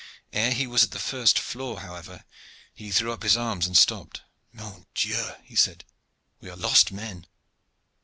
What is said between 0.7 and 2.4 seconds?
at the first floor, however,